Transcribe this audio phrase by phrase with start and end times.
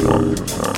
[0.00, 0.69] Silence.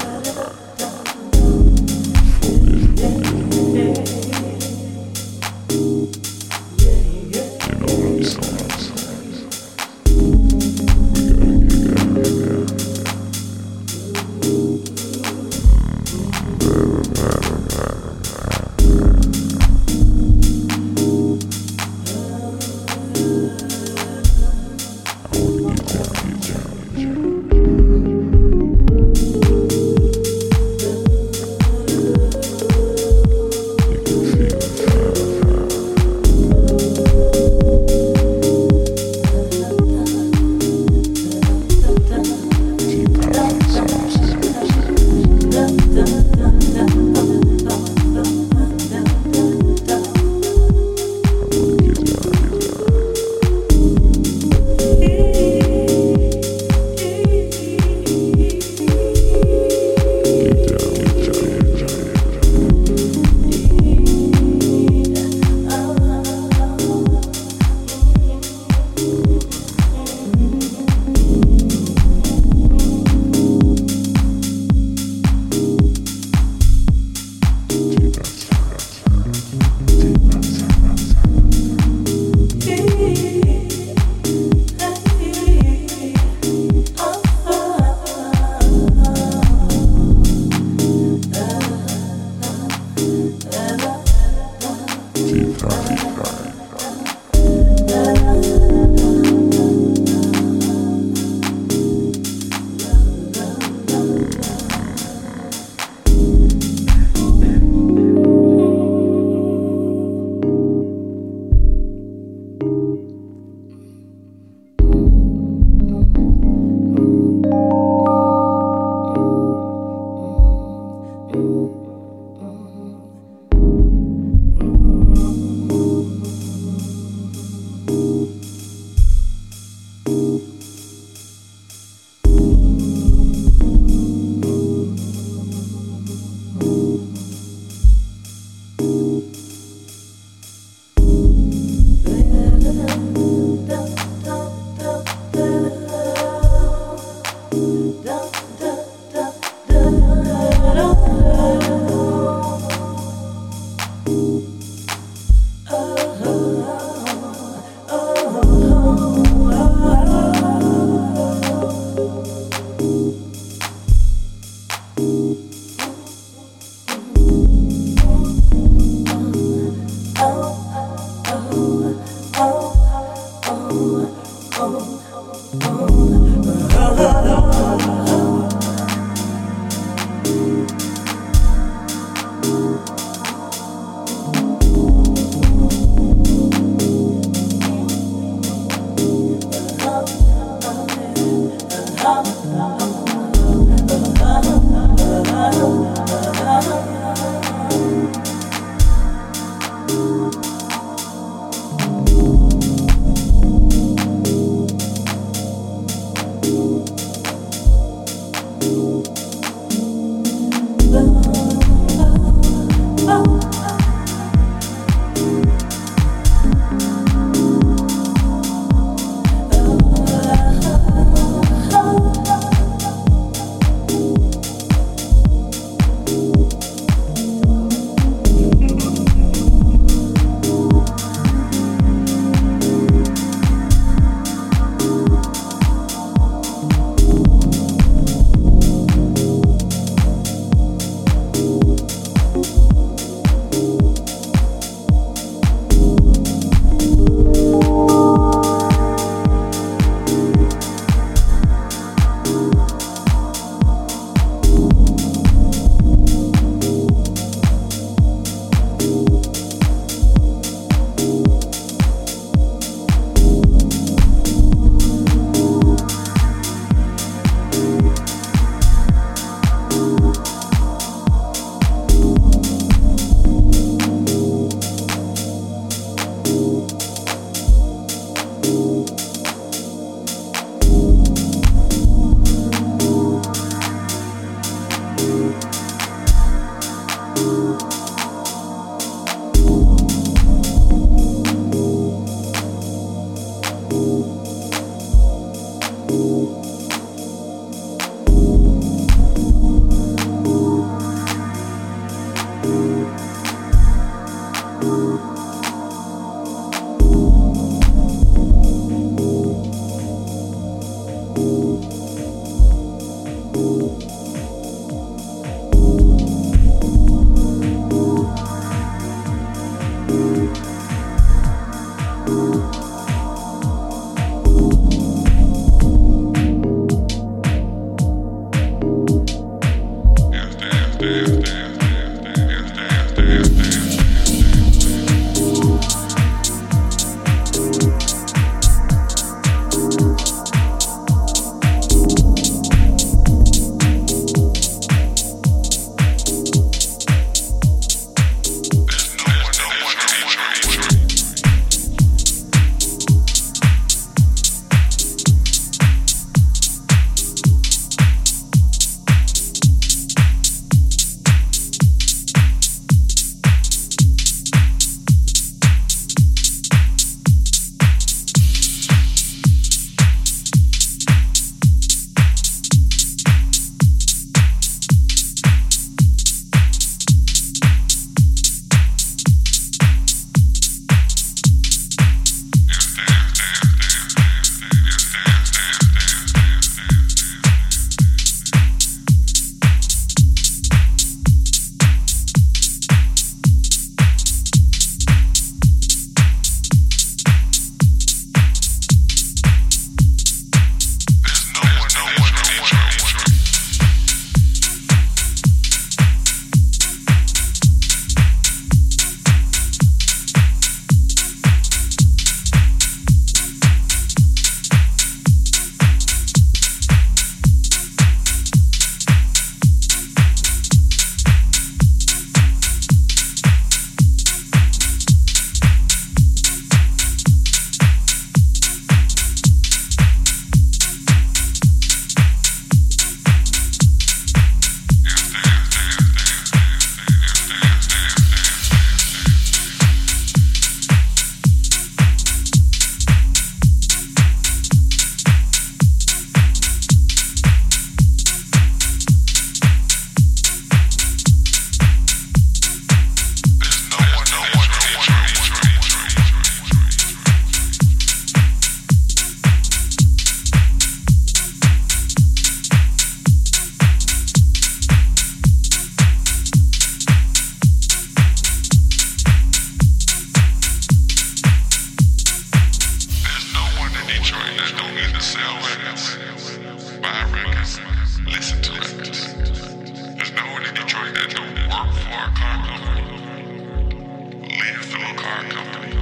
[485.12, 485.76] car company.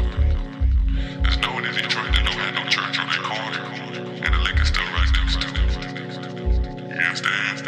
[1.23, 3.63] It's known in Detroit that don't have no church on their corner,
[4.25, 5.55] and the liquor still right next to it.
[6.91, 7.63] You understand?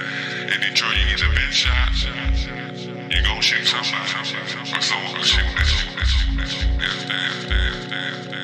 [0.52, 4.10] In Detroit, you either been shot, you gonna shoot somebody,
[4.74, 5.86] or someone gonna shoot at you.
[6.78, 8.41] You understand?